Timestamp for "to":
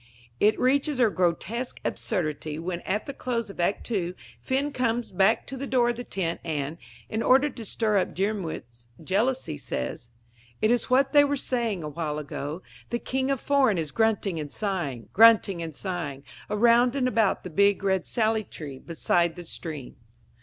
5.45-5.55, 7.51-7.63